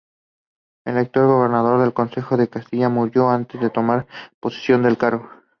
[0.83, 4.07] Electo gobernador del Consejo de Castilla, murió antes de tomar
[4.39, 5.29] posesión del cargo.